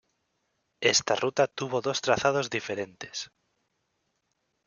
[0.81, 3.29] Esta ruta tuvo dos trazados diferentes.